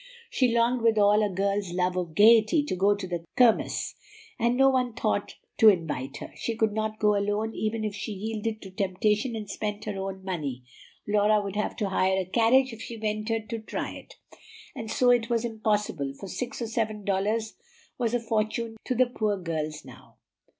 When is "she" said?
0.31-0.47, 6.35-6.55, 7.93-8.11, 12.81-12.95